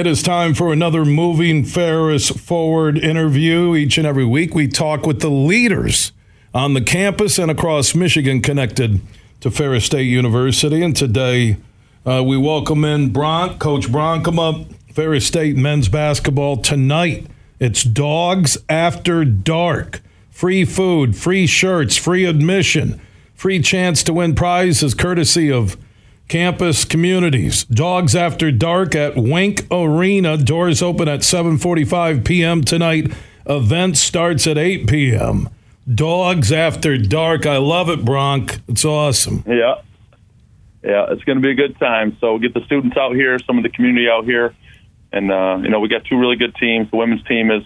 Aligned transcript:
It 0.00 0.06
is 0.06 0.22
time 0.22 0.54
for 0.54 0.72
another 0.72 1.04
Moving 1.04 1.62
Ferris 1.62 2.30
Forward 2.30 2.96
interview. 2.96 3.74
Each 3.76 3.98
and 3.98 4.06
every 4.06 4.24
week, 4.24 4.54
we 4.54 4.66
talk 4.66 5.04
with 5.04 5.20
the 5.20 5.28
leaders 5.28 6.12
on 6.54 6.72
the 6.72 6.80
campus 6.80 7.38
and 7.38 7.50
across 7.50 7.94
Michigan 7.94 8.40
connected 8.40 9.02
to 9.40 9.50
Ferris 9.50 9.84
State 9.84 10.06
University. 10.06 10.82
And 10.82 10.96
today, 10.96 11.58
uh, 12.06 12.24
we 12.24 12.38
welcome 12.38 12.82
in 12.82 13.12
Bronk, 13.12 13.58
Coach 13.58 13.92
Bronk. 13.92 14.24
Come 14.24 14.38
up, 14.38 14.72
Ferris 14.90 15.26
State 15.26 15.58
men's 15.58 15.90
basketball 15.90 16.56
tonight. 16.56 17.26
It's 17.58 17.84
Dawgs 17.84 18.56
After 18.70 19.26
Dark. 19.26 20.00
Free 20.30 20.64
food, 20.64 21.14
free 21.14 21.46
shirts, 21.46 21.98
free 21.98 22.24
admission, 22.24 23.02
free 23.34 23.60
chance 23.60 24.02
to 24.04 24.14
win 24.14 24.34
prizes 24.34 24.94
courtesy 24.94 25.52
of 25.52 25.76
campus 26.30 26.84
communities. 26.84 27.64
Dawgs 27.64 28.14
After 28.14 28.50
Dark 28.50 28.94
at 28.94 29.16
Wink 29.16 29.66
Arena. 29.70 30.38
Doors 30.38 30.80
open 30.80 31.08
at 31.08 31.20
7:45 31.20 32.24
p.m. 32.24 32.62
tonight. 32.62 33.12
Event 33.46 33.96
starts 33.98 34.46
at 34.46 34.56
8 34.56 34.88
p.m. 34.88 35.50
Dawgs 35.92 36.52
After 36.52 36.96
Dark. 36.96 37.46
I 37.46 37.58
love 37.58 37.90
it, 37.90 38.04
Bronk. 38.04 38.60
It's 38.68 38.84
awesome. 38.84 39.44
Yeah. 39.46 39.82
Yeah, 40.82 41.06
it's 41.10 41.22
going 41.24 41.36
to 41.36 41.42
be 41.42 41.50
a 41.50 41.54
good 41.54 41.78
time. 41.78 42.16
So 42.20 42.38
get 42.38 42.54
the 42.54 42.64
students 42.64 42.96
out 42.96 43.14
here, 43.14 43.38
some 43.40 43.58
of 43.58 43.64
the 43.64 43.68
community 43.68 44.08
out 44.08 44.24
here, 44.24 44.54
and 45.12 45.30
uh, 45.30 45.58
you 45.62 45.68
know 45.68 45.80
we 45.80 45.88
got 45.88 46.04
two 46.04 46.16
really 46.16 46.36
good 46.36 46.54
teams. 46.54 46.90
The 46.90 46.96
women's 46.96 47.24
team 47.24 47.50
is 47.50 47.64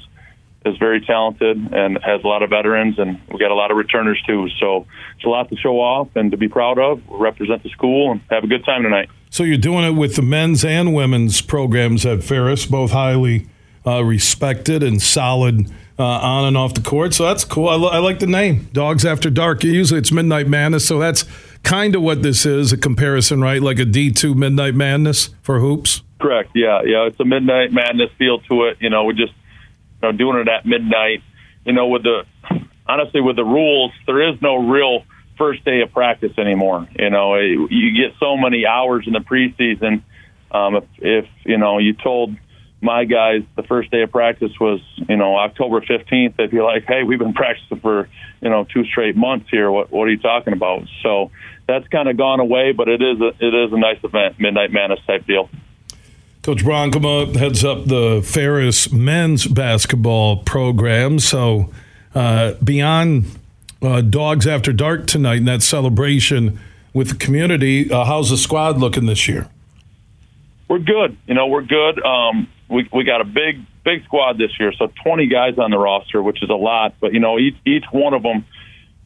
is 0.64 0.76
very 0.78 1.00
talented 1.00 1.56
and 1.72 1.98
has 2.02 2.22
a 2.24 2.26
lot 2.26 2.42
of 2.42 2.50
veterans, 2.50 2.98
and 2.98 3.20
we 3.30 3.38
got 3.38 3.50
a 3.50 3.54
lot 3.54 3.70
of 3.70 3.76
returners 3.76 4.20
too. 4.26 4.48
So 4.58 4.86
it's 5.16 5.24
a 5.24 5.28
lot 5.28 5.48
to 5.50 5.56
show 5.56 5.80
off 5.80 6.08
and 6.16 6.30
to 6.30 6.36
be 6.36 6.48
proud 6.48 6.78
of. 6.78 7.02
represent 7.08 7.62
the 7.62 7.68
school 7.70 8.12
and 8.12 8.20
have 8.30 8.44
a 8.44 8.46
good 8.46 8.64
time 8.64 8.82
tonight. 8.82 9.08
So 9.30 9.42
you're 9.42 9.58
doing 9.58 9.84
it 9.84 9.90
with 9.92 10.16
the 10.16 10.22
men's 10.22 10.64
and 10.64 10.94
women's 10.94 11.40
programs 11.40 12.06
at 12.06 12.22
Ferris, 12.22 12.66
both 12.66 12.92
highly 12.92 13.48
uh, 13.86 14.02
respected 14.04 14.82
and 14.82 15.00
solid. 15.02 15.70
Uh, 15.96 16.02
on 16.02 16.44
and 16.46 16.56
off 16.56 16.74
the 16.74 16.80
court, 16.80 17.14
so 17.14 17.24
that's 17.24 17.44
cool. 17.44 17.68
I, 17.68 17.76
lo- 17.76 17.88
I 17.88 17.98
like 17.98 18.18
the 18.18 18.26
name, 18.26 18.68
Dawgs 18.72 19.04
After 19.06 19.30
Dark. 19.30 19.62
Usually 19.62 20.00
it's 20.00 20.10
Midnight 20.10 20.48
Madness, 20.48 20.88
so 20.88 20.98
that's 20.98 21.24
kind 21.62 21.94
of 21.94 22.02
what 22.02 22.20
this 22.20 22.44
is 22.44 22.72
a 22.72 22.76
comparison, 22.76 23.40
right? 23.40 23.62
Like 23.62 23.78
a 23.78 23.84
D2 23.84 24.34
Midnight 24.34 24.74
Madness 24.74 25.30
for 25.40 25.60
hoops. 25.60 26.02
Correct. 26.20 26.50
Yeah, 26.52 26.82
yeah. 26.84 27.06
It's 27.06 27.20
a 27.20 27.24
Midnight 27.24 27.70
Madness 27.72 28.10
feel 28.18 28.40
to 28.40 28.64
it. 28.64 28.78
You 28.80 28.90
know, 28.90 29.04
we 29.04 29.14
just 29.14 29.34
know, 30.04 30.12
doing 30.12 30.38
it 30.38 30.48
at 30.48 30.66
midnight. 30.66 31.22
You 31.64 31.72
know, 31.72 31.88
with 31.88 32.02
the 32.02 32.24
honestly 32.86 33.20
with 33.20 33.36
the 33.36 33.44
rules, 33.44 33.92
there 34.06 34.28
is 34.28 34.40
no 34.40 34.56
real 34.56 35.04
first 35.36 35.64
day 35.64 35.80
of 35.80 35.92
practice 35.92 36.32
anymore. 36.38 36.88
You 36.98 37.10
know, 37.10 37.36
you 37.36 37.92
get 37.92 38.16
so 38.20 38.36
many 38.36 38.66
hours 38.66 39.06
in 39.06 39.12
the 39.12 39.20
preseason. 39.20 40.02
Um, 40.50 40.76
if, 40.76 40.84
if 40.98 41.26
you 41.44 41.58
know, 41.58 41.78
you 41.78 41.94
told 41.94 42.36
my 42.80 43.04
guys 43.04 43.42
the 43.56 43.62
first 43.62 43.90
day 43.90 44.02
of 44.02 44.12
practice 44.12 44.52
was 44.60 44.80
you 45.08 45.16
know 45.16 45.36
October 45.36 45.80
15th, 45.80 46.36
they'd 46.36 46.50
be 46.50 46.60
like, 46.60 46.84
"Hey, 46.86 47.02
we've 47.02 47.18
been 47.18 47.32
practicing 47.32 47.80
for 47.80 48.08
you 48.40 48.50
know 48.50 48.64
two 48.64 48.84
straight 48.84 49.16
months 49.16 49.48
here. 49.50 49.70
What 49.70 49.90
what 49.90 50.06
are 50.06 50.10
you 50.10 50.18
talking 50.18 50.52
about?" 50.52 50.82
So 51.02 51.30
that's 51.66 51.88
kind 51.88 52.08
of 52.08 52.16
gone 52.16 52.40
away, 52.40 52.72
but 52.72 52.88
it 52.88 53.00
is 53.00 53.20
a, 53.20 53.28
it 53.40 53.54
is 53.54 53.72
a 53.72 53.78
nice 53.78 53.98
event, 54.04 54.38
Midnight 54.38 54.70
Madness 54.70 55.00
type 55.06 55.26
deal. 55.26 55.48
Coach 56.44 56.62
Bronkema 56.62 57.34
heads 57.36 57.64
up 57.64 57.86
the 57.86 58.20
Ferris 58.22 58.92
men's 58.92 59.46
basketball 59.46 60.36
program. 60.42 61.18
So, 61.18 61.70
uh, 62.14 62.52
beyond 62.62 63.24
uh, 63.80 64.02
Dawgs 64.02 64.46
After 64.46 64.70
Dark 64.70 65.06
tonight 65.06 65.38
and 65.38 65.48
that 65.48 65.62
celebration 65.62 66.60
with 66.92 67.08
the 67.08 67.14
community, 67.14 67.90
uh, 67.90 68.04
how's 68.04 68.28
the 68.28 68.36
squad 68.36 68.76
looking 68.76 69.06
this 69.06 69.26
year? 69.26 69.48
We're 70.68 70.80
good. 70.80 71.16
You 71.26 71.32
know, 71.32 71.46
we're 71.46 71.62
good. 71.62 72.04
Um, 72.04 72.46
we 72.68 72.86
we 72.92 73.04
got 73.04 73.22
a 73.22 73.24
big 73.24 73.64
big 73.82 74.04
squad 74.04 74.36
this 74.36 74.50
year, 74.60 74.74
so 74.74 74.92
20 75.02 75.28
guys 75.28 75.56
on 75.56 75.70
the 75.70 75.78
roster, 75.78 76.22
which 76.22 76.42
is 76.42 76.50
a 76.50 76.52
lot. 76.52 76.96
But 77.00 77.14
you 77.14 77.20
know, 77.20 77.38
each 77.38 77.56
each 77.64 77.86
one 77.90 78.12
of 78.12 78.22
them 78.22 78.44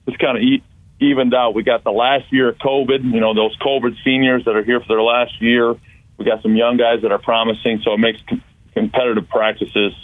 is 0.09 0.17
kind 0.17 0.37
of 0.39 0.61
evened 0.99 1.35
out. 1.35 1.55
We 1.55 1.63
got 1.63 1.85
the 1.85 1.93
last 1.93 2.33
year 2.33 2.49
of 2.49 2.59
COVID. 2.59 3.05
You 3.05 3.21
know, 3.21 3.33
those 3.33 3.57
COVID 3.59 3.95
seniors 4.03 4.45
that 4.47 4.57
are 4.57 4.65
here 4.65 4.81
for 4.81 4.89
their 4.89 5.03
last 5.03 5.41
year 5.41 5.77
we 6.19 6.25
got 6.25 6.43
some 6.43 6.57
young 6.57 6.77
guys 6.77 7.03
that 7.03 7.13
are 7.13 7.19
promising, 7.19 7.81
so 7.85 7.95
it 7.95 7.99
makes 7.99 8.21
com- 8.29 8.43
competitive 8.75 9.29
practices. 9.29 9.95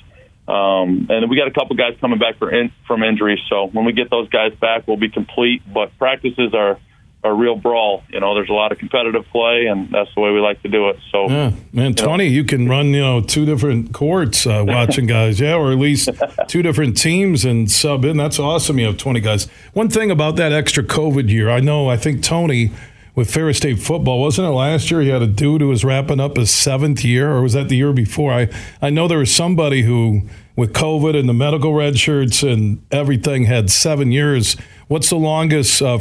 Um, 0.46 1.06
and 1.10 1.28
we 1.30 1.36
got 1.36 1.48
a 1.48 1.52
couple 1.52 1.74
guys 1.76 1.96
coming 2.00 2.18
back 2.18 2.38
for 2.38 2.50
in, 2.50 2.70
from 2.86 3.02
injuries. 3.02 3.40
So 3.48 3.66
when 3.66 3.84
we 3.84 3.92
get 3.92 4.10
those 4.10 4.28
guys 4.28 4.54
back, 4.54 4.86
we'll 4.86 4.98
be 4.98 5.08
complete. 5.08 5.62
But 5.72 5.96
practices 5.98 6.54
are 6.54 6.78
a 7.24 7.32
real 7.32 7.56
brawl. 7.56 8.02
You 8.10 8.20
know, 8.20 8.34
there's 8.34 8.50
a 8.50 8.52
lot 8.52 8.70
of 8.70 8.78
competitive 8.78 9.24
play, 9.32 9.66
and 9.66 9.90
that's 9.90 10.14
the 10.14 10.20
way 10.20 10.30
we 10.30 10.40
like 10.40 10.60
to 10.62 10.68
do 10.68 10.90
it. 10.90 10.98
So, 11.10 11.28
yeah, 11.30 11.52
man, 11.72 11.94
twenty, 11.94 12.24
you, 12.24 12.30
know. 12.30 12.36
you 12.36 12.44
can 12.44 12.68
run 12.68 12.88
you 12.88 13.00
know 13.00 13.22
two 13.22 13.46
different 13.46 13.94
courts 13.94 14.46
uh, 14.46 14.62
watching 14.68 15.06
guys, 15.06 15.40
yeah, 15.40 15.54
or 15.54 15.72
at 15.72 15.78
least 15.78 16.10
two 16.48 16.62
different 16.62 16.98
teams 16.98 17.44
and 17.46 17.70
sub 17.70 18.04
in. 18.04 18.18
That's 18.18 18.38
awesome. 18.38 18.78
You 18.78 18.86
have 18.86 18.98
twenty 18.98 19.20
guys. 19.20 19.46
One 19.72 19.88
thing 19.88 20.10
about 20.10 20.36
that 20.36 20.52
extra 20.52 20.84
COVID 20.84 21.30
year, 21.30 21.48
I 21.48 21.60
know. 21.60 21.88
I 21.88 21.96
think 21.96 22.22
Tony 22.22 22.70
with 23.14 23.32
Ferris 23.32 23.58
State 23.58 23.78
football. 23.78 24.20
Wasn't 24.20 24.46
it 24.46 24.50
last 24.50 24.90
year 24.90 25.00
he 25.00 25.08
had 25.08 25.22
a 25.22 25.26
dude 25.26 25.60
who 25.60 25.68
was 25.68 25.84
wrapping 25.84 26.20
up 26.20 26.36
his 26.36 26.50
seventh 26.50 27.04
year, 27.04 27.30
or 27.30 27.42
was 27.42 27.52
that 27.52 27.68
the 27.68 27.76
year 27.76 27.92
before? 27.92 28.32
I, 28.32 28.48
I 28.82 28.90
know 28.90 29.06
there 29.06 29.18
was 29.18 29.34
somebody 29.34 29.82
who, 29.82 30.22
with 30.56 30.72
COVID 30.72 31.18
and 31.18 31.28
the 31.28 31.34
medical 31.34 31.74
red 31.74 31.98
shirts 31.98 32.42
and 32.42 32.84
everything, 32.90 33.44
had 33.44 33.70
seven 33.70 34.10
years. 34.10 34.56
What's 34.88 35.10
the 35.10 35.16
longest 35.16 35.80
uh, 35.80 36.00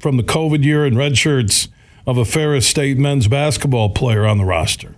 from 0.00 0.16
the 0.16 0.22
COVID 0.22 0.64
year 0.64 0.84
and 0.84 0.96
red 0.96 1.18
shirts 1.18 1.68
of 2.06 2.18
a 2.18 2.24
Ferris 2.24 2.66
State 2.66 2.98
men's 2.98 3.28
basketball 3.28 3.90
player 3.90 4.26
on 4.26 4.38
the 4.38 4.44
roster, 4.44 4.94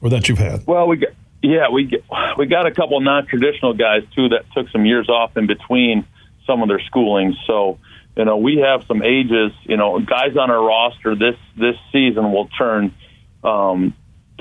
or 0.00 0.10
that 0.10 0.28
you've 0.28 0.38
had? 0.38 0.66
Well, 0.66 0.86
we 0.86 0.98
got, 0.98 1.10
yeah, 1.42 1.70
we 1.70 1.90
we 2.38 2.46
got 2.46 2.66
a 2.66 2.70
couple 2.70 3.00
non 3.00 3.26
traditional 3.26 3.74
guys 3.74 4.02
too 4.14 4.28
that 4.28 4.44
took 4.54 4.68
some 4.70 4.84
years 4.84 5.08
off 5.08 5.36
in 5.36 5.46
between 5.46 6.06
some 6.46 6.62
of 6.62 6.68
their 6.68 6.80
schooling. 6.80 7.36
So 7.46 7.78
you 8.20 8.26
know, 8.26 8.36
we 8.36 8.58
have 8.58 8.84
some 8.86 9.02
ages. 9.02 9.50
You 9.62 9.78
know, 9.78 9.98
guys 9.98 10.36
on 10.36 10.50
our 10.50 10.62
roster 10.62 11.14
this 11.16 11.36
this 11.56 11.76
season 11.90 12.30
will 12.32 12.48
turn 12.48 12.94
um, 13.42 13.94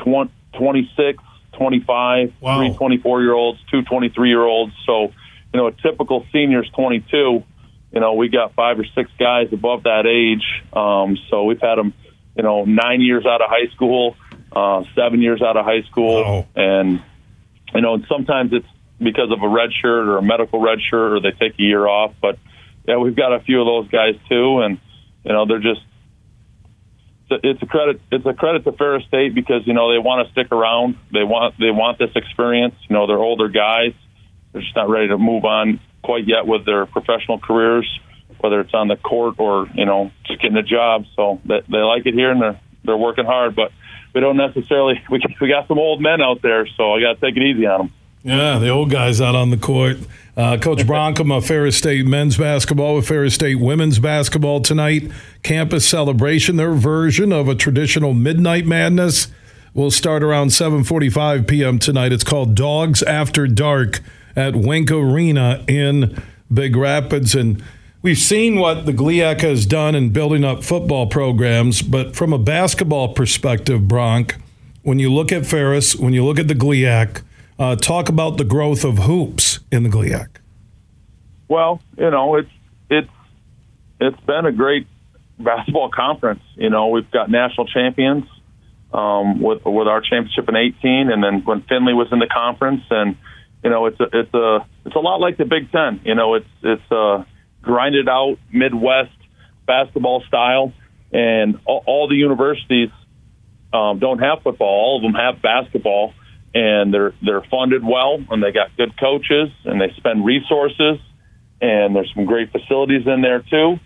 20, 0.03 0.29
26, 0.57 1.23
25, 1.57 2.33
wow. 2.41 2.57
three 2.57 2.75
24 2.75 3.21
year 3.21 3.31
olds, 3.31 3.57
two 3.71 3.81
23 3.83 4.27
year 4.27 4.43
olds. 4.43 4.73
So, 4.85 5.13
you 5.53 5.59
know, 5.61 5.67
a 5.67 5.71
typical 5.71 6.25
senior 6.33 6.61
is 6.61 6.69
22. 6.71 7.41
You 7.93 7.99
know, 8.01 8.15
we 8.15 8.27
got 8.27 8.53
five 8.53 8.77
or 8.79 8.85
six 8.95 9.09
guys 9.17 9.47
above 9.53 9.83
that 9.83 10.05
age. 10.05 10.43
Um, 10.73 11.17
so 11.29 11.45
we've 11.45 11.61
had 11.61 11.75
them, 11.75 11.93
you 12.35 12.43
know, 12.43 12.65
nine 12.65 12.99
years 12.99 13.25
out 13.25 13.41
of 13.41 13.49
high 13.49 13.73
school, 13.73 14.17
uh, 14.51 14.83
seven 14.93 15.21
years 15.21 15.41
out 15.41 15.55
of 15.55 15.63
high 15.63 15.83
school, 15.83 16.21
wow. 16.21 16.47
and 16.53 17.01
you 17.73 17.79
know, 17.79 18.03
sometimes 18.09 18.51
it's 18.51 18.67
because 18.97 19.31
of 19.31 19.41
a 19.41 19.47
red 19.47 19.69
shirt 19.71 20.05
or 20.09 20.17
a 20.17 20.21
medical 20.21 20.59
red 20.59 20.79
shirt, 20.81 21.13
or 21.13 21.21
they 21.21 21.31
take 21.31 21.57
a 21.57 21.63
year 21.63 21.87
off, 21.87 22.13
but 22.21 22.37
yeah, 22.87 22.97
we've 22.97 23.15
got 23.15 23.33
a 23.33 23.39
few 23.41 23.59
of 23.61 23.65
those 23.65 23.91
guys 23.91 24.15
too, 24.27 24.59
and 24.59 24.79
you 25.23 25.31
know 25.31 25.45
they're 25.45 25.59
just 25.59 25.81
it's 27.31 27.61
a 27.61 27.65
credit 27.65 28.01
it's 28.11 28.25
a 28.25 28.33
credit 28.33 28.63
to 28.63 28.71
Ferris 28.71 29.05
State 29.07 29.35
because 29.35 29.61
you 29.65 29.73
know 29.73 29.91
they 29.91 29.99
want 29.99 30.25
to 30.25 30.31
stick 30.31 30.51
around. 30.51 30.97
They 31.13 31.23
want 31.23 31.55
they 31.59 31.71
want 31.71 31.99
this 31.99 32.11
experience. 32.15 32.75
You 32.89 32.95
know 32.95 33.07
they're 33.07 33.19
older 33.19 33.49
guys. 33.49 33.93
They're 34.51 34.61
just 34.61 34.75
not 34.75 34.89
ready 34.89 35.09
to 35.09 35.17
move 35.17 35.45
on 35.45 35.79
quite 36.03 36.27
yet 36.27 36.47
with 36.47 36.65
their 36.65 36.85
professional 36.85 37.39
careers, 37.39 37.87
whether 38.39 38.61
it's 38.61 38.73
on 38.73 38.87
the 38.87 38.95
court 38.95 39.35
or 39.37 39.67
you 39.73 39.85
know 39.85 40.11
just 40.25 40.41
getting 40.41 40.57
a 40.57 40.63
job. 40.63 41.05
So 41.15 41.39
they, 41.45 41.61
they 41.69 41.77
like 41.77 42.05
it 42.05 42.13
here 42.13 42.31
and 42.31 42.41
they're 42.41 42.59
they're 42.83 42.97
working 42.97 43.25
hard, 43.25 43.55
but 43.55 43.71
we 44.13 44.21
don't 44.21 44.37
necessarily 44.37 45.01
we 45.09 45.21
we 45.39 45.49
got 45.49 45.67
some 45.67 45.77
old 45.77 46.01
men 46.01 46.21
out 46.21 46.41
there, 46.41 46.67
so 46.77 46.93
I 46.93 47.01
got 47.01 47.19
to 47.19 47.25
take 47.25 47.37
it 47.37 47.43
easy 47.43 47.65
on 47.65 47.79
them. 47.79 47.93
Yeah, 48.23 48.59
the 48.59 48.67
old 48.67 48.89
guys 48.89 49.21
out 49.21 49.35
on 49.35 49.49
the 49.49 49.57
court. 49.57 49.97
Uh, 50.35 50.57
Coach 50.57 50.79
Bronkema, 50.79 51.45
Ferris 51.45 51.77
State 51.77 52.05
men's 52.05 52.37
basketball 52.37 52.95
with 52.95 53.07
Ferris 53.07 53.35
State 53.35 53.55
women's 53.55 53.99
basketball 53.99 54.61
tonight. 54.61 55.09
Campus 55.41 55.87
celebration, 55.87 56.57
their 56.57 56.73
version 56.73 57.31
of 57.31 57.47
a 57.47 57.55
traditional 57.55 58.13
midnight 58.13 58.65
madness, 58.65 59.29
will 59.73 59.91
start 59.91 60.21
around 60.21 60.49
7:45 60.49 61.47
p.m. 61.47 61.79
tonight. 61.79 62.11
It's 62.11 62.23
called 62.25 62.55
Dawgs 62.55 63.01
After 63.03 63.47
Dark 63.47 64.01
at 64.35 64.53
Wink 64.55 64.91
Arena 64.91 65.63
in 65.67 66.21
Big 66.53 66.75
Rapids, 66.75 67.35
and 67.35 67.63
we've 68.01 68.17
seen 68.17 68.59
what 68.59 68.85
the 68.85 68.93
GLIAC 68.93 69.41
has 69.41 69.65
done 69.65 69.95
in 69.95 70.09
building 70.09 70.43
up 70.43 70.63
football 70.65 71.07
programs. 71.07 71.81
But 71.81 72.17
from 72.17 72.33
a 72.33 72.37
basketball 72.37 73.13
perspective, 73.13 73.87
Bronk, 73.87 74.35
when 74.83 74.99
you 74.99 75.13
look 75.13 75.31
at 75.31 75.45
Ferris, 75.45 75.95
when 75.95 76.11
you 76.11 76.25
look 76.25 76.39
at 76.39 76.49
the 76.49 76.55
GLIAC 76.55 77.21
uh, 77.59 77.75
talk 77.75 78.09
about 78.09 78.37
the 78.37 78.45
growth 78.45 78.83
of 78.85 78.99
hoops 78.99 79.59
in 79.71 79.83
the 79.83 79.89
GLIAC. 79.89 80.27
Well, 81.47 81.81
you 81.97 82.09
know, 82.09 82.35
it's 82.35 82.49
it's 82.89 83.09
it's 83.99 84.19
been 84.21 84.45
a 84.45 84.51
great 84.51 84.87
basketball 85.37 85.91
conference. 85.91 86.41
You 86.55 86.69
know, 86.69 86.87
we've 86.87 87.09
got 87.11 87.29
national 87.29 87.67
champions 87.67 88.25
um, 88.93 89.41
with 89.41 89.65
with 89.65 89.87
our 89.87 90.01
championship 90.01 90.47
in 90.47 90.55
18, 90.55 91.11
and 91.11 91.23
then 91.23 91.43
when 91.43 91.61
Findlay 91.63 91.93
was 91.93 92.07
in 92.11 92.19
the 92.19 92.27
conference, 92.27 92.83
and 92.89 93.17
you 93.63 93.69
know, 93.69 93.87
it's 93.87 93.99
a 93.99 94.07
it's 94.13 94.33
a 94.33 94.65
it's 94.85 94.95
a 94.95 94.99
lot 94.99 95.19
like 95.19 95.37
the 95.37 95.45
Big 95.45 95.71
Ten. 95.71 96.01
You 96.05 96.15
know, 96.15 96.35
it's 96.35 96.49
it's 96.63 96.91
a 96.91 97.25
grinded 97.61 98.07
out 98.07 98.37
Midwest 98.53 99.11
basketball 99.65 100.23
style, 100.27 100.71
and 101.11 101.59
all, 101.65 101.83
all 101.85 102.07
the 102.07 102.15
universities 102.15 102.89
um, 103.73 103.99
don't 103.99 104.19
have 104.19 104.43
football. 104.43 104.67
All 104.67 104.97
of 104.97 105.03
them 105.03 105.13
have 105.13 105.41
basketball 105.41 106.13
and 106.53 106.93
they're 106.93 107.13
they're 107.21 107.43
funded 107.43 107.83
well, 107.83 108.19
and 108.29 108.43
they 108.43 108.51
got 108.51 108.75
good 108.75 108.99
coaches, 108.99 109.49
and 109.65 109.79
they 109.79 109.93
spend 109.97 110.25
resources, 110.25 110.99
and 111.61 111.95
there's 111.95 112.11
some 112.15 112.25
great 112.25 112.51
facilities 112.51 113.05
in 113.05 113.21
there 113.21 113.41
too. 113.41 113.79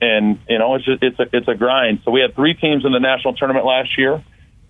And 0.00 0.38
you 0.48 0.58
know, 0.58 0.74
it's 0.74 0.84
just, 0.84 1.02
it's 1.02 1.18
a 1.18 1.26
it's 1.32 1.48
a 1.48 1.54
grind. 1.54 2.00
So 2.04 2.10
we 2.10 2.20
had 2.20 2.34
three 2.34 2.54
teams 2.54 2.84
in 2.84 2.92
the 2.92 3.00
national 3.00 3.34
tournament 3.34 3.64
last 3.66 3.96
year, 3.98 4.22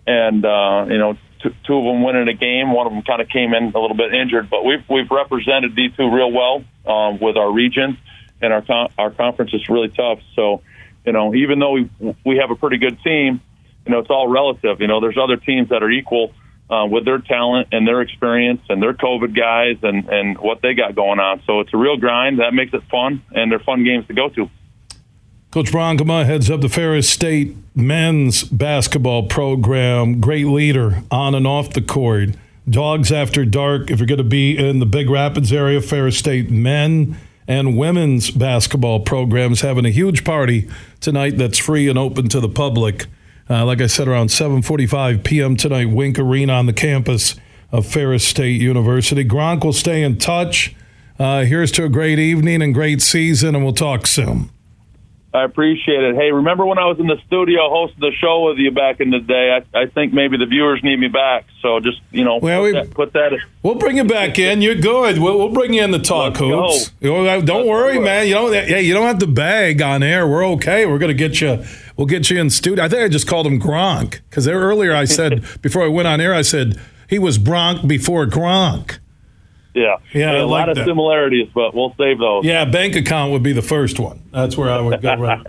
and 0.07 0.45
uh, 0.45 0.87
you 0.89 0.99
know, 0.99 1.19
two, 1.43 1.51
two 1.67 1.79
of 1.79 1.85
them 1.85 2.03
winning 2.03 2.29
a 2.29 2.35
game. 2.35 2.73
One 2.73 2.87
of 2.87 2.93
them 2.93 3.03
kind 3.03 3.21
of 3.21 3.29
came 3.29 3.53
in 3.55 3.73
a 3.75 3.79
little 3.79 3.97
bit 3.97 4.15
injured, 4.15 4.49
but 4.51 4.65
we've 4.65 4.85
we've 4.89 5.11
represented 5.11 5.75
D 5.75 5.89
two 5.97 6.11
real 6.11 6.33
well 6.33 6.65
um, 6.87 7.19
with 7.21 7.37
our 7.37 7.53
region, 7.53 7.99
and 8.41 8.53
our 8.53 8.63
con- 8.63 8.93
our 8.99 9.11
conference 9.11 9.53
is 9.53 9.69
really 9.69 9.89
tough. 9.89 10.21
So, 10.35 10.63
you 11.05 11.13
know, 11.13 11.35
even 11.35 11.59
though 11.59 11.73
we 11.73 11.91
we 12.25 12.37
have 12.39 12.51
a 12.51 12.57
pretty 12.57 12.79
good 12.79 13.01
team, 13.03 13.41
you 13.85 13.93
know, 13.93 13.99
it's 13.99 14.11
all 14.11 14.29
relative. 14.29 14.81
You 14.81 14.87
know, 14.87 15.01
there's 15.01 15.19
other 15.19 15.37
teams 15.37 15.71
that 15.71 15.83
are 15.83 15.91
equal. 15.91 16.33
Uh, 16.69 16.85
with 16.85 17.05
their 17.05 17.21
talent 17.21 17.69
and 17.71 17.87
their 17.87 18.01
experience 18.01 18.61
and 18.69 18.83
their 18.83 18.93
COVID 18.93 19.37
guys 19.37 19.77
and, 19.85 20.09
and 20.09 20.37
what 20.37 20.63
they 20.63 20.75
got 20.75 20.97
going 20.97 21.21
on. 21.21 21.41
So 21.47 21.61
it's 21.61 21.73
a 21.73 21.77
real 21.77 21.97
grind. 21.97 22.41
That 22.41 22.55
makes 22.55 22.75
it 22.75 22.83
fun, 22.91 23.23
and 23.31 23.53
they're 23.53 23.61
fun 23.61 23.85
games 23.85 24.05
to 24.09 24.15
go 24.15 24.29
to. 24.31 24.51
Coach 25.53 25.71
Bronkema 25.71 26.27
heads 26.27 26.51
up 26.51 26.61
the 26.61 26.69
Ferris 26.69 27.09
State 27.09 27.57
men's 27.75 28.43
basketball 28.43 29.29
program. 29.29 30.21
Great 30.21 30.47
leader 30.47 31.03
on 31.11 31.35
and 31.35 31.47
off 31.47 31.73
the 31.73 31.81
court. 31.81 32.31
Dawgs 32.69 33.13
After 33.13 33.45
Dark, 33.45 33.91
if 33.91 34.01
you're 34.01 34.07
going 34.07 34.19
to 34.19 34.25
be 34.25 34.59
in 34.59 34.81
the 34.81 34.87
Big 34.87 35.09
Rapids 35.09 35.53
area, 35.53 35.81
Ferris 35.81 36.19
State 36.19 36.51
men 36.51 37.17
and 37.47 37.79
women's 37.79 38.31
basketball 38.31 39.01
programs 39.01 39.61
having 39.61 39.87
a 39.87 39.91
huge 39.91 40.25
party 40.25 40.69
tonight 41.01 41.39
that's 41.39 41.59
free 41.59 41.89
and 41.89 41.99
open 41.99 42.29
to 42.29 42.41
the 42.41 42.49
public. 42.49 43.07
Uh, 43.49 43.65
like 43.65 43.81
I 43.81 43.87
said, 43.87 44.09
around 44.09 44.29
7:45 44.29 45.23
p.m. 45.25 45.57
tonight, 45.57 45.91
Wink 45.91 46.19
Arena 46.19 46.55
on 46.55 46.67
the 46.67 46.73
campus 46.73 47.37
of 47.71 47.87
Ferris 47.87 48.27
State 48.27 48.61
University. 48.61 49.25
Gronk 49.25 49.65
will 49.65 49.73
stay 49.73 50.03
in 50.03 50.19
touch. 50.19 50.75
Uh, 51.19 51.45
here's 51.45 51.71
to 51.73 51.85
a 51.85 51.89
great 51.89 52.19
evening 52.19 52.61
and 52.61 52.75
great 52.75 53.01
season, 53.01 53.55
and 53.55 53.65
we'll 53.65 53.73
talk 53.73 54.07
soon. 54.07 54.51
I 55.37 55.45
appreciate 55.45 56.03
it. 56.03 56.17
Hey, 56.17 56.33
remember 56.33 56.65
when 56.65 56.79
I 56.79 56.87
was 56.87 56.99
in 56.99 57.09
the 57.09 57.19
studio 57.27 57.69
hosting 57.69 58.01
the 58.01 58.13
show 58.19 58.49
with 58.49 58.57
you 58.57 58.71
back 58.71 59.01
in 59.01 59.11
the 59.11 59.19
day? 59.19 59.61
I, 59.75 59.83
I 59.83 59.87
think 59.87 60.15
maybe 60.15 60.39
the 60.39 60.47
viewers 60.47 60.83
need 60.83 60.99
me 60.99 61.09
back. 61.09 61.45
So 61.61 61.79
just 61.79 62.01
you 62.11 62.25
know, 62.25 62.39
well, 62.39 62.63
put, 62.63 62.65
we, 62.65 62.73
that, 62.73 62.91
put 62.91 63.13
that. 63.13 63.39
We'll 63.63 63.75
bring 63.75 63.99
you 63.99 64.05
back 64.05 64.39
in. 64.39 64.63
You're 64.63 64.77
good. 64.77 65.19
We'll, 65.19 65.37
we'll 65.37 65.53
bring 65.53 65.75
you 65.75 65.85
in 65.85 65.91
the 65.91 65.99
talk 65.99 66.39
hoops. 66.39 66.91
Don't 67.03 67.25
Let's 67.25 67.51
worry, 67.51 67.99
man. 67.99 68.27
You 68.27 68.35
don't. 68.35 68.55
Hey, 68.55 68.81
you 68.81 68.95
don't 68.95 69.07
have 69.07 69.19
to 69.19 69.27
beg 69.27 69.83
on 69.83 70.03
air. 70.03 70.27
We're 70.27 70.47
okay. 70.53 70.87
We're 70.87 70.99
gonna 70.99 71.13
get 71.13 71.43
you. 71.43 71.63
We'll 71.99 72.07
get 72.07 72.31
you 72.31 72.41
in 72.41 72.49
studio. 72.49 72.83
I 72.83 72.89
think 72.89 73.03
I 73.03 73.09
just 73.09 73.27
called 73.27 73.47
him 73.47 73.61
Gronk 73.61 74.21
because 74.31 74.49
earlier 74.49 74.95
I 74.95 75.05
said 75.05 75.45
before 75.61 75.83
I 75.85 75.89
went 75.89 76.09
on 76.09 76.19
air 76.19 76.35
I 76.35 76.43
said 76.43 76.81
he 77.11 77.19
was 77.19 77.37
Bronk 77.37 77.87
before 77.87 78.25
Gronk. 78.25 79.01
Yeah, 79.77 79.97
yeah, 80.15 80.43
a 80.43 80.47
lot 80.47 80.71
of 80.71 80.77
that. 80.77 80.87
similarities, 80.87 81.49
but 81.55 81.75
we'll 81.75 81.95
save 81.99 82.19
those. 82.19 82.47
Yeah, 82.47 82.65
bank 82.65 82.97
account 82.97 83.33
would 83.33 83.43
be 83.43 83.53
the 83.53 83.61
first 83.61 83.99
one. 83.99 84.23
That's 84.33 84.57
where 84.57 84.71
I 84.71 84.81
would 84.81 85.03
go. 85.03 85.15
Right. 85.17 85.45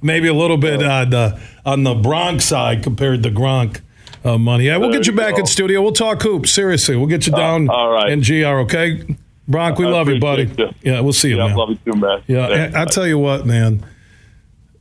Maybe 0.00 0.28
a 0.28 0.34
little 0.34 0.56
bit 0.56 0.80
on 0.82 1.10
the 1.10 1.40
on 1.66 1.82
the 1.82 1.92
Bronk's 1.92 2.44
side 2.44 2.84
compared 2.84 3.24
to 3.24 3.30
Gronk 3.30 3.80
uh, 4.24 4.38
money. 4.38 4.66
Yeah, 4.66 4.76
we'll 4.76 4.90
there 4.90 5.00
get 5.00 5.08
you, 5.08 5.12
you 5.12 5.18
back 5.18 5.34
go. 5.34 5.40
in 5.40 5.46
studio. 5.46 5.82
We'll 5.82 5.92
talk 5.92 6.22
hoops. 6.22 6.52
Seriously, 6.52 6.96
we'll 6.96 7.08
get 7.08 7.26
you 7.26 7.32
uh, 7.34 7.36
down. 7.36 7.68
Uh, 7.68 7.72
all 7.72 7.90
right. 7.90 8.10
in 8.12 8.20
GR. 8.20 8.46
Okay, 8.46 9.16
Bronk, 9.48 9.78
we 9.78 9.86
I 9.86 9.90
love 9.90 10.08
you, 10.08 10.20
buddy. 10.20 10.44
You. 10.56 10.70
Yeah, 10.82 11.00
we'll 11.00 11.12
see 11.12 11.30
you, 11.30 11.36
yeah, 11.36 11.48
man. 11.48 11.56
Love 11.56 11.70
you 11.70 11.78
too, 11.84 11.98
man. 11.98 12.22
Yeah, 12.28 12.48
yeah. 12.48 12.72
I, 12.78 12.82
I 12.82 12.84
tell 12.84 13.06
you 13.06 13.18
what, 13.18 13.44
man. 13.44 13.84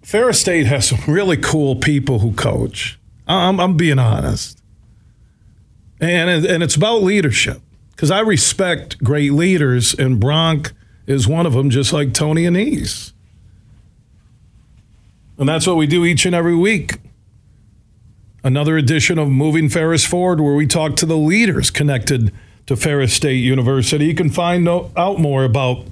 Ferris 0.03 0.39
State 0.39 0.67
has 0.67 0.87
some 0.87 0.99
really 1.07 1.35
cool 1.35 1.75
people 1.75 2.19
who 2.19 2.31
coach. 2.33 2.99
I'm, 3.27 3.59
I'm 3.59 3.75
being 3.75 3.99
honest, 3.99 4.61
and 5.99 6.45
and 6.45 6.61
it's 6.61 6.75
about 6.75 7.01
leadership 7.01 7.61
because 7.97 8.11
I 8.11 8.19
respect 8.19 9.03
great 9.03 9.33
leaders, 9.33 9.95
and 9.95 10.19
Bronk 10.19 10.71
is 11.07 11.27
one 11.27 11.47
of 11.47 11.53
them, 11.53 11.71
just 11.71 11.91
like 11.91 12.13
Tony 12.13 12.43
Annese. 12.43 13.11
And 15.39 15.49
that's 15.49 15.65
what 15.65 15.77
we 15.77 15.87
do 15.87 16.05
each 16.05 16.23
and 16.23 16.35
every 16.35 16.55
week. 16.55 16.99
Another 18.43 18.77
edition 18.77 19.17
of 19.17 19.29
Moving 19.29 19.67
Ferris 19.67 20.05
Forward, 20.05 20.39
where 20.39 20.53
we 20.53 20.67
talk 20.67 20.95
to 20.97 21.07
the 21.07 21.17
leaders 21.17 21.71
connected 21.71 22.31
to 22.67 22.75
Ferris 22.75 23.15
State 23.15 23.37
University. 23.39 24.05
You 24.05 24.13
can 24.13 24.29
find 24.29 24.69
out 24.69 25.19
more 25.19 25.43
about 25.43 25.87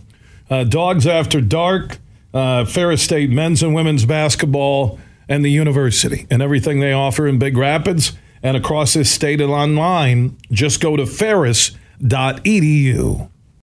uh, 0.52 0.64
Dawgs 0.64 1.08
After 1.08 1.42
Dark, 1.42 1.98
uh, 2.36 2.66
Ferris 2.66 3.02
State 3.02 3.32
men's 3.32 3.64
and 3.64 3.74
women's 3.74 4.06
basketball, 4.06 5.00
and 5.28 5.44
the 5.44 5.50
university 5.50 6.28
and 6.30 6.44
everything 6.44 6.82
they 6.82 6.94
offer 6.94 7.26
in 7.26 7.40
Big 7.40 7.58
Rapids 7.58 8.14
and 8.44 8.56
across 8.56 8.94
this 8.94 9.12
state 9.12 9.42
and 9.42 9.50
online. 9.50 10.38
Just 10.52 10.82
go 10.82 10.96
to 10.96 11.08
Ferris.com 11.08 11.82
edu. 12.44 13.35